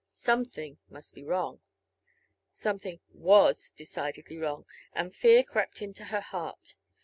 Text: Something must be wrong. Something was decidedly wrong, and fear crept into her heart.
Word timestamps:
Something 0.09 0.79
must 0.89 1.13
be 1.13 1.23
wrong. 1.23 1.59
Something 2.51 3.01
was 3.13 3.69
decidedly 3.69 4.39
wrong, 4.39 4.65
and 4.93 5.13
fear 5.13 5.43
crept 5.43 5.79
into 5.79 6.05
her 6.05 6.21
heart. 6.21 6.73